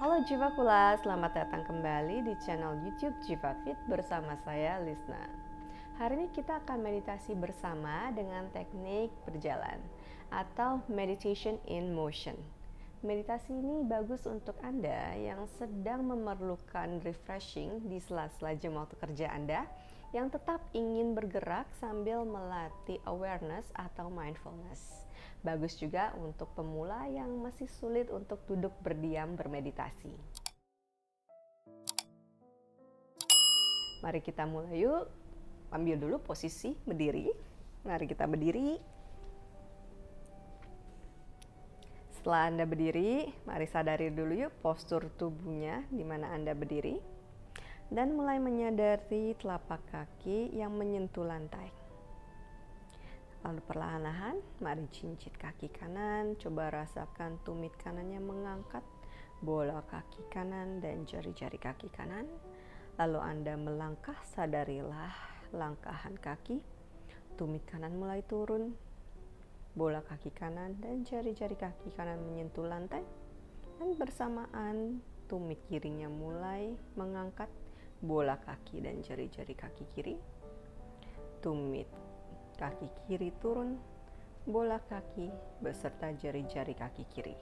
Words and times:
Halo 0.00 0.24
Jiva 0.24 0.48
Kula, 0.56 0.96
selamat 1.04 1.44
datang 1.44 1.60
kembali 1.68 2.24
di 2.24 2.32
channel 2.40 2.72
YouTube 2.88 3.12
Jiva 3.20 3.52
Fit 3.60 3.76
bersama 3.84 4.32
saya 4.48 4.80
Lisna. 4.80 5.28
Hari 6.00 6.16
ini 6.16 6.32
kita 6.32 6.56
akan 6.64 6.80
meditasi 6.80 7.36
bersama 7.36 8.08
dengan 8.16 8.48
teknik 8.48 9.12
berjalan 9.28 9.76
atau 10.32 10.80
meditation 10.88 11.60
in 11.68 11.92
motion. 11.92 12.32
Meditasi 13.04 13.52
ini 13.52 13.84
bagus 13.84 14.24
untuk 14.24 14.56
Anda 14.64 15.20
yang 15.20 15.44
sedang 15.60 16.08
memerlukan 16.08 17.04
refreshing 17.04 17.84
di 17.84 18.00
sela-sela 18.00 18.56
jam 18.56 18.80
waktu 18.80 18.96
kerja 18.96 19.28
Anda 19.28 19.68
yang 20.16 20.32
tetap 20.32 20.64
ingin 20.72 21.12
bergerak 21.12 21.68
sambil 21.76 22.24
melatih 22.24 22.96
awareness 23.04 23.68
atau 23.76 24.08
mindfulness. 24.08 25.04
Bagus 25.40 25.80
juga 25.80 26.12
untuk 26.20 26.52
pemula 26.52 27.08
yang 27.08 27.32
masih 27.40 27.64
sulit 27.80 28.12
untuk 28.12 28.44
duduk 28.44 28.76
berdiam 28.84 29.40
bermeditasi. 29.40 30.12
Mari 34.04 34.20
kita 34.20 34.44
mulai 34.44 34.84
yuk. 34.84 35.08
Ambil 35.72 35.96
dulu 35.96 36.16
posisi 36.20 36.76
berdiri. 36.84 37.32
Mari 37.88 38.04
kita 38.04 38.28
berdiri. 38.28 38.76
Setelah 42.20 42.52
Anda 42.52 42.68
berdiri, 42.68 43.32
mari 43.48 43.64
sadari 43.64 44.12
dulu 44.12 44.44
yuk 44.44 44.52
postur 44.60 45.08
tubuhnya 45.16 45.88
di 45.88 46.04
mana 46.04 46.36
Anda 46.36 46.52
berdiri. 46.52 47.00
Dan 47.88 48.12
mulai 48.12 48.36
menyadari 48.36 49.32
telapak 49.40 49.80
kaki 49.88 50.52
yang 50.52 50.76
menyentuh 50.76 51.24
lantai. 51.24 51.79
Lalu 53.40 53.60
perlahan-lahan, 53.64 54.36
mari 54.60 54.84
cincit 54.92 55.32
kaki 55.40 55.72
kanan, 55.72 56.36
coba 56.36 56.68
rasakan 56.68 57.40
tumit 57.40 57.72
kanannya 57.80 58.20
mengangkat 58.20 58.84
bola 59.40 59.80
kaki 59.88 60.28
kanan 60.28 60.84
dan 60.84 61.08
jari-jari 61.08 61.56
kaki 61.56 61.88
kanan. 61.88 62.28
Lalu 63.00 63.16
Anda 63.16 63.56
melangkah, 63.56 64.20
sadarilah 64.28 65.16
langkahan 65.56 66.20
kaki. 66.20 66.60
Tumit 67.40 67.64
kanan 67.64 67.96
mulai 67.96 68.20
turun, 68.28 68.76
bola 69.72 70.04
kaki 70.04 70.36
kanan 70.36 70.76
dan 70.84 71.00
jari-jari 71.08 71.56
kaki 71.56 71.96
kanan 71.96 72.20
menyentuh 72.20 72.68
lantai. 72.68 73.00
Dan 73.80 73.96
bersamaan 73.96 75.00
tumit 75.32 75.64
kirinya 75.64 76.12
mulai 76.12 76.76
mengangkat 77.00 77.48
bola 78.04 78.36
kaki 78.36 78.84
dan 78.84 79.00
jari-jari 79.00 79.56
kaki 79.56 79.88
kiri. 79.96 80.20
Tumit 81.40 81.88
kaki 82.60 82.92
kiri 83.08 83.32
turun, 83.40 83.80
bola 84.44 84.76
kaki 84.84 85.32
beserta 85.64 86.12
jari-jari 86.12 86.76
kaki 86.76 87.08
kiri. 87.08 87.32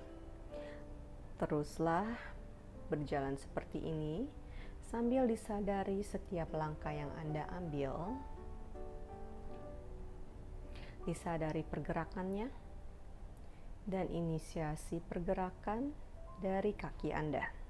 Teruslah 1.42 2.06
berjalan 2.86 3.34
seperti 3.34 3.82
ini 3.82 4.30
sambil 4.86 5.26
disadari 5.26 6.06
setiap 6.06 6.54
langkah 6.54 6.94
yang 6.94 7.10
Anda 7.18 7.50
ambil. 7.50 8.14
Disadari 11.02 11.66
pergerakannya 11.66 12.46
dan 13.90 14.06
inisiasi 14.12 15.02
pergerakan 15.02 15.90
dari 16.38 16.70
kaki 16.78 17.10
Anda. 17.10 17.67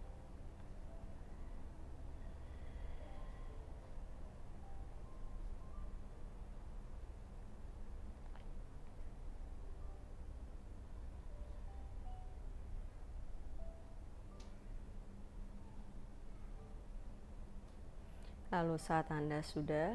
Lalu 18.59 18.75
saat 18.75 19.07
Anda 19.15 19.39
sudah 19.39 19.95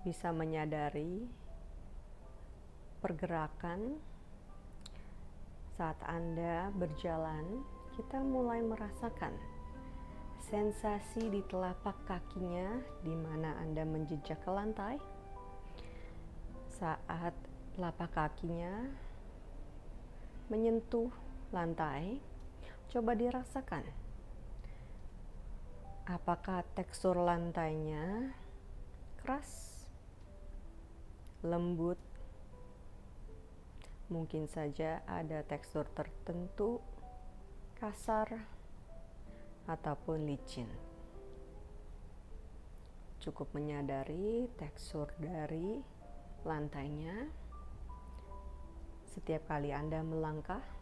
bisa 0.00 0.32
menyadari 0.32 1.28
pergerakan 3.04 4.00
saat 5.76 6.00
Anda 6.08 6.72
berjalan, 6.72 7.60
kita 7.92 8.24
mulai 8.24 8.64
merasakan 8.64 9.36
sensasi 10.48 11.28
di 11.28 11.44
telapak 11.44 11.92
kakinya 12.08 12.80
di 13.04 13.12
mana 13.12 13.60
Anda 13.60 13.84
menjejak 13.84 14.40
ke 14.40 14.48
lantai. 14.48 14.96
Saat 16.72 17.36
telapak 17.76 18.16
kakinya 18.16 18.88
menyentuh 20.48 21.12
lantai, 21.52 22.16
coba 22.88 23.12
dirasakan 23.12 24.01
Apakah 26.02 26.66
tekstur 26.74 27.14
lantainya 27.14 28.34
keras, 29.22 29.86
lembut? 31.46 31.94
Mungkin 34.10 34.50
saja 34.50 35.06
ada 35.06 35.46
tekstur 35.46 35.86
tertentu 35.94 36.82
kasar 37.78 38.34
ataupun 39.70 40.26
licin. 40.26 40.66
Cukup 43.22 43.54
menyadari 43.54 44.50
tekstur 44.58 45.06
dari 45.22 45.78
lantainya 46.42 47.30
setiap 49.06 49.46
kali 49.46 49.70
Anda 49.70 50.02
melangkah 50.02 50.81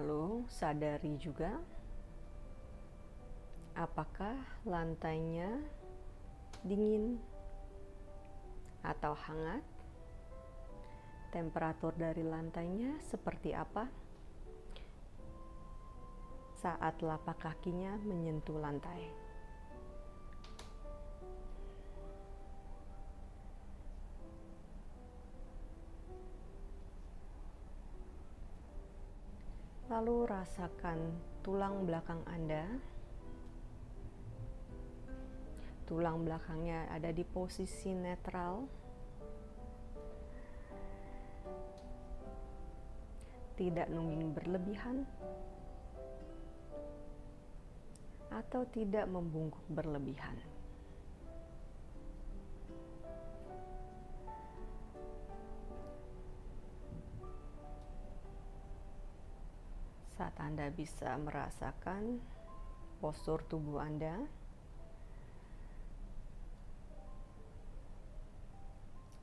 Lalu 0.00 0.48
sadari 0.48 1.20
juga 1.20 1.60
apakah 3.76 4.32
lantainya 4.64 5.60
dingin 6.64 7.20
atau 8.80 9.12
hangat. 9.12 9.60
Temperatur 11.28 11.92
dari 12.00 12.24
lantainya 12.24 12.96
seperti 13.04 13.52
apa 13.52 13.86
saat 16.56 16.96
telapak 16.96 17.36
kakinya 17.36 18.00
menyentuh 18.00 18.56
lantai. 18.56 19.29
Rasakan 30.40 30.96
tulang 31.44 31.84
belakang 31.84 32.24
Anda. 32.24 32.64
Tulang 35.84 36.24
belakangnya 36.24 36.88
ada 36.88 37.12
di 37.12 37.20
posisi 37.28 37.92
netral. 37.92 38.64
Tidak 43.60 43.92
nungging 43.92 44.32
berlebihan 44.32 45.04
atau 48.32 48.64
tidak 48.72 49.04
membungkuk 49.12 49.60
berlebihan. 49.68 50.40
Anda 60.50 60.66
bisa 60.74 61.14
merasakan 61.14 62.18
postur 62.98 63.38
tubuh 63.46 63.78
Anda. 63.78 64.18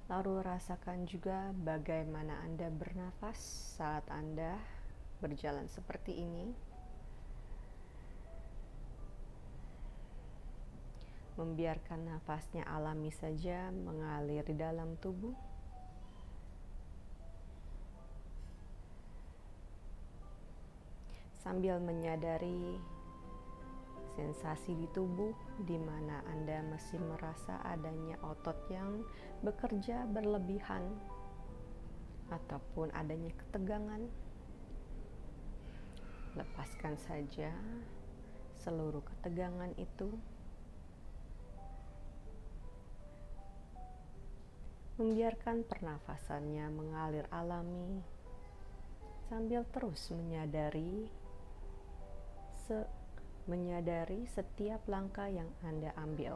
Lalu 0.07 0.39
rasakan 0.39 1.03
juga 1.03 1.51
bagaimana 1.51 2.39
Anda 2.47 2.71
bernafas 2.71 3.35
saat 3.75 4.07
Anda 4.07 4.55
berjalan 5.19 5.67
seperti 5.67 6.15
ini. 6.15 6.55
Membiarkan 11.35 12.07
nafasnya 12.07 12.63
alami 12.71 13.11
saja 13.11 13.67
mengalir 13.75 14.47
di 14.47 14.55
dalam 14.55 14.95
tubuh. 15.03 15.35
Sambil 21.47 21.79
menyadari 21.79 22.75
sensasi 24.19 24.75
di 24.75 24.83
tubuh 24.91 25.31
di 25.63 25.79
mana 25.79 26.19
Anda 26.27 26.59
masih 26.67 26.99
merasa 26.99 27.63
adanya 27.63 28.19
otot 28.19 28.67
yang 28.67 29.07
bekerja 29.39 30.11
berlebihan 30.11 30.91
ataupun 32.27 32.91
adanya 32.91 33.31
ketegangan. 33.31 34.11
Lepaskan 36.35 36.99
saja 36.99 37.55
seluruh 38.59 39.07
ketegangan 39.07 39.71
itu. 39.79 40.19
Membiarkan 44.99 45.63
pernafasannya 45.63 46.67
mengalir 46.75 47.23
alami 47.31 48.03
sambil 49.31 49.63
terus 49.71 50.11
menyadari 50.11 51.07
se 52.67 52.83
menyadari 53.47 54.27
setiap 54.27 54.83
langkah 54.91 55.31
yang 55.31 55.47
Anda 55.63 55.95
ambil. 55.95 56.35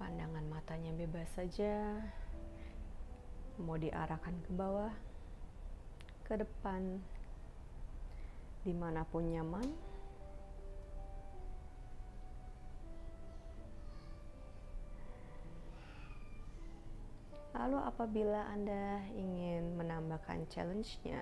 Pandangan 0.00 0.48
matanya 0.48 0.96
bebas 0.96 1.28
saja, 1.36 2.00
mau 3.60 3.76
diarahkan 3.76 4.40
ke 4.48 4.50
bawah, 4.56 4.96
ke 6.24 6.40
depan, 6.40 6.96
di 8.64 8.72
mana 8.72 9.04
pun 9.04 9.28
nyaman. 9.28 9.89
Lalu 17.60 17.76
apabila 17.76 18.48
Anda 18.48 19.04
ingin 19.12 19.76
menambahkan 19.76 20.48
challenge-nya 20.48 21.20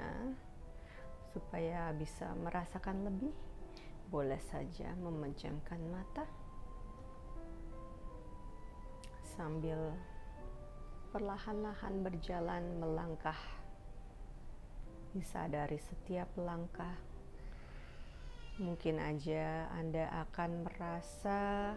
supaya 1.35 1.91
bisa 1.99 2.31
merasakan 2.39 3.03
lebih, 3.11 3.35
boleh 4.07 4.39
saja 4.47 4.95
memejamkan 5.03 5.83
mata 5.91 6.23
sambil 9.35 9.91
perlahan-lahan 11.11 12.07
berjalan 12.07 12.63
melangkah. 12.79 13.39
Disadari 15.11 15.83
setiap 15.83 16.31
langkah. 16.39 16.95
Mungkin 18.63 19.03
aja 19.03 19.67
Anda 19.75 20.07
akan 20.23 20.71
merasa 20.71 21.75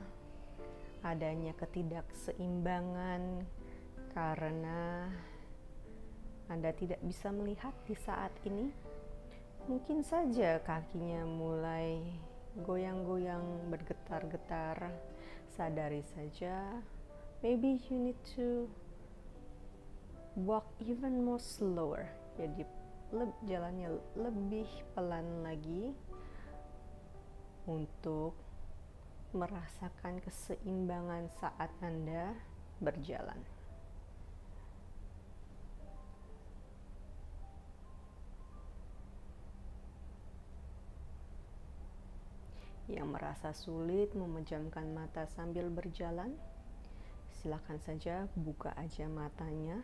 adanya 1.02 1.58
ketidakseimbangan 1.58 3.42
karena 4.12 5.08
Anda 6.52 6.76
tidak 6.76 7.00
bisa 7.08 7.32
melihat 7.32 7.72
di 7.88 7.96
saat 7.96 8.32
ini, 8.44 8.68
mungkin 9.72 10.04
saja 10.04 10.60
kakinya 10.60 11.24
mulai 11.24 12.04
goyang-goyang, 12.60 13.72
bergetar-getar. 13.72 14.92
Sadari 15.52 16.04
saja, 16.16 16.80
maybe 17.44 17.80
you 17.88 18.00
need 18.00 18.20
to 18.36 18.68
walk 20.40 20.68
even 20.80 21.24
more 21.28 21.40
slower. 21.40 22.08
Jadi 22.40 22.64
le 23.12 23.28
jalannya 23.44 23.92
lebih 24.16 24.68
pelan 24.96 25.44
lagi 25.44 25.92
untuk 27.68 28.32
merasakan 29.36 30.24
keseimbangan 30.24 31.28
saat 31.40 31.72
Anda 31.84 32.32
berjalan. 32.80 33.51
Yang 42.92 43.16
merasa 43.16 43.56
sulit 43.56 44.12
memejamkan 44.12 44.92
mata 44.92 45.24
sambil 45.32 45.72
berjalan, 45.72 46.36
silakan 47.32 47.80
saja 47.80 48.28
buka 48.36 48.76
aja 48.76 49.08
matanya. 49.08 49.80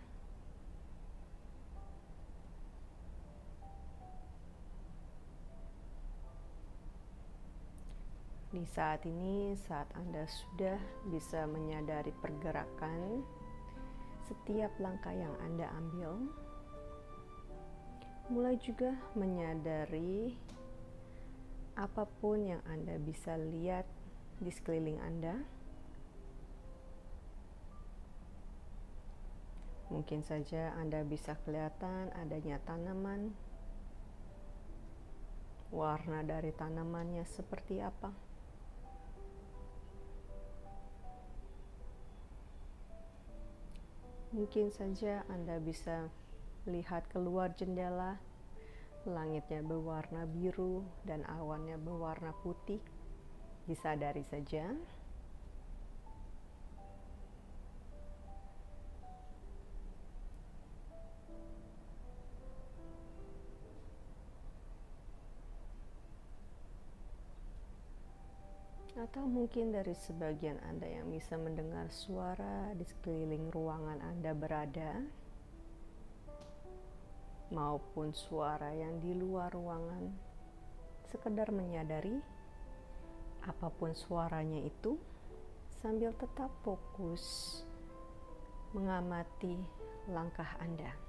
Di 8.47 8.63
saat 8.63 9.03
ini, 9.03 9.53
saat 9.55 9.91
Anda 9.95 10.23
sudah 10.25 10.79
bisa 11.11 11.45
menyadari 11.47 12.15
pergerakan 12.19 13.21
setiap 14.27 14.71
langkah 14.79 15.13
yang 15.15 15.35
Anda 15.43 15.67
ambil, 15.77 16.31
mulai 18.27 18.59
juga 18.59 18.91
menyadari 19.15 20.35
apa 21.77 22.09
pun 22.09 22.41
yang 22.41 22.65
Anda 22.65 22.97
bisa 22.97 23.37
lihat 23.37 23.85
di 24.41 24.49
sekeliling 24.49 24.97
Anda. 24.97 25.37
Mungkin 29.93 30.25
saja 30.25 30.73
Anda 30.73 31.05
bisa 31.05 31.37
kelihatan 31.45 32.11
adanya 32.17 32.57
tanaman, 32.65 33.31
warna 35.69 36.25
dari 36.25 36.49
tanamannya 36.51 37.23
seperti 37.23 37.79
apa. 37.79 38.11
Mungkin 44.33 44.73
saja 44.75 45.23
Anda 45.31 45.61
bisa 45.63 46.11
lihat 46.67 47.07
keluar 47.07 47.55
jendela 47.55 48.19
langitnya 49.07 49.63
berwarna 49.63 50.27
biru 50.27 50.83
dan 51.07 51.23
awannya 51.25 51.79
berwarna 51.79 52.35
putih. 52.43 52.83
Disadari 53.67 54.23
saja. 54.27 54.75
Atau 68.97 69.29
mungkin 69.29 69.71
dari 69.71 69.93
sebagian 69.93 70.57
Anda 70.65 70.89
yang 70.89 71.13
bisa 71.13 71.37
mendengar 71.37 71.87
suara 71.93 72.73
di 72.73 72.81
sekeliling 72.81 73.53
ruangan 73.53 74.01
Anda 74.01 74.33
berada 74.33 75.05
maupun 77.49 78.11
suara 78.11 78.75
yang 78.75 78.99
di 78.99 79.15
luar 79.15 79.51
ruangan, 79.55 80.11
sekedar 81.07 81.49
menyadari 81.55 82.19
apa 83.47 83.71
pun 83.71 83.95
suaranya 83.95 84.59
itu 84.59 84.99
sambil 85.79 86.11
tetap 86.19 86.51
fokus 86.67 87.23
mengamati 88.75 89.55
langkah 90.11 90.59
Anda. 90.59 91.06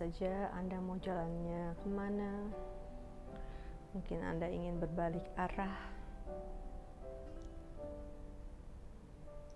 Saja 0.00 0.48
Anda 0.56 0.80
mau 0.80 0.96
jalannya 0.96 1.76
ke 1.76 1.88
mana? 1.92 2.32
Mungkin 3.92 4.24
Anda 4.24 4.48
ingin 4.48 4.80
berbalik 4.80 5.28
arah. 5.36 5.76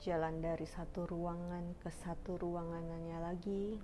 Jalan 0.05 0.45
dari 0.45 0.69
satu 0.69 1.09
ruangan 1.09 1.73
ke 1.81 1.89
satu 1.89 2.37
ruangannya 2.37 3.19
lagi. 3.25 3.81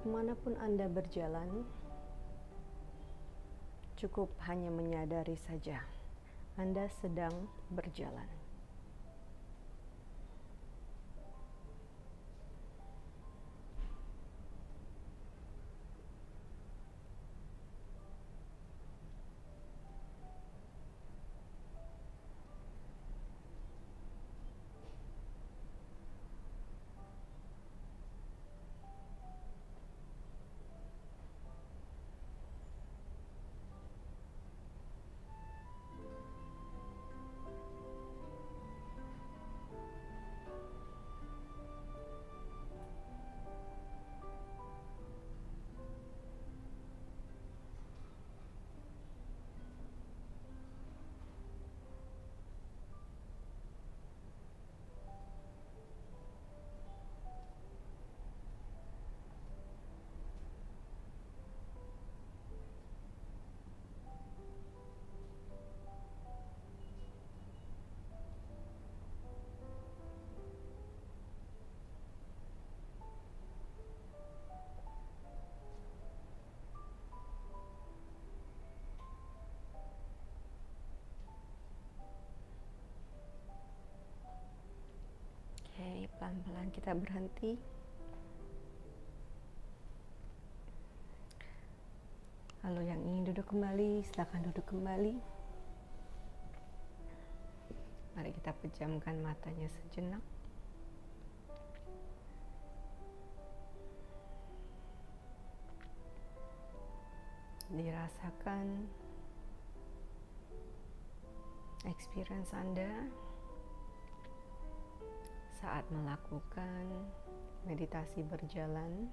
Ke 0.00 0.04
mana 0.08 0.32
pun 0.32 0.56
Anda 0.56 0.88
berjalan 0.88 1.68
cukup 4.00 4.32
hanya 4.48 4.72
menyadari 4.72 5.36
saja 5.36 5.84
Anda 6.56 6.88
sedang 7.04 7.52
berjalan 7.68 8.49
Pelan-pelan 86.30 86.70
kita 86.70 86.94
berhenti. 86.94 87.58
Lalu 92.62 92.86
yang 92.86 93.02
ingin 93.02 93.34
duduk 93.34 93.50
kembali, 93.50 93.98
silakan 94.06 94.46
duduk 94.46 94.62
kembali. 94.70 95.18
Mari 98.14 98.30
kita 98.30 98.54
pejamkan 98.62 99.18
matanya 99.26 99.66
sejenak. 99.74 100.22
Dirasakan 107.74 108.86
experience 111.90 112.54
Anda 112.54 113.10
saat 115.60 115.84
melakukan 115.92 116.88
meditasi 117.68 118.24
berjalan. 118.24 119.12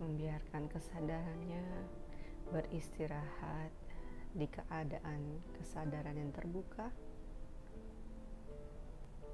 Membiarkan 0.00 0.66
kesadarannya 0.72 1.62
beristirahat 2.50 3.70
di 4.32 4.48
keadaan 4.48 5.38
kesadaran 5.60 6.16
yang 6.16 6.32
terbuka. 6.32 6.88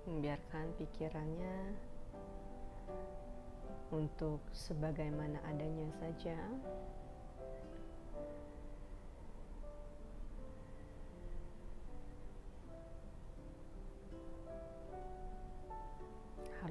Membiarkan 0.04 0.74
pikirannya 0.76 1.72
untuk 3.94 4.44
sebagaimana 4.52 5.40
adanya 5.48 5.88
saja. 5.96 6.36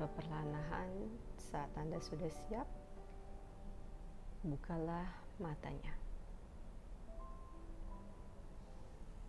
Kalau 0.07 0.23
perlahan 0.23 0.87
saat 1.35 1.67
Anda 1.75 1.99
sudah 1.99 2.31
siap, 2.31 2.63
bukalah 4.39 5.03
matanya. 5.35 5.91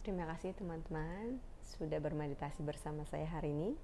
Terima 0.07 0.23
kasih 0.31 0.55
teman-teman 0.55 1.43
sudah 1.67 1.99
bermeditasi 1.99 2.63
bersama 2.63 3.03
saya 3.11 3.27
hari 3.27 3.51
ini. 3.59 3.75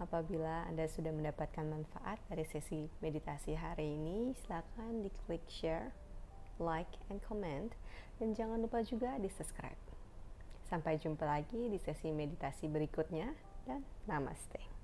Apabila 0.00 0.64
Anda 0.72 0.88
sudah 0.88 1.12
mendapatkan 1.12 1.68
manfaat 1.68 2.16
dari 2.32 2.48
sesi 2.48 2.88
meditasi 3.04 3.52
hari 3.52 4.00
ini, 4.00 4.32
silakan 4.48 5.04
diklik 5.04 5.44
share, 5.44 5.92
like, 6.56 6.96
and 7.12 7.20
comment, 7.20 7.76
dan 8.16 8.32
jangan 8.32 8.64
lupa 8.64 8.80
juga 8.80 9.20
di 9.20 9.28
subscribe. 9.28 9.76
Sampai 10.72 10.96
jumpa 10.96 11.28
lagi 11.28 11.68
di 11.68 11.76
sesi 11.76 12.08
meditasi 12.16 12.64
berikutnya, 12.64 13.28
dan 13.68 13.84
namaste. 14.08 14.77